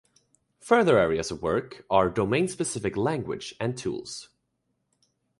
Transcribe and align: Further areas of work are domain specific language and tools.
Further 0.61 0.97
areas 0.97 1.29
of 1.29 1.43
work 1.43 1.85
are 1.87 2.09
domain 2.09 2.47
specific 2.47 2.97
language 2.97 3.53
and 3.59 3.77
tools. 3.77 4.29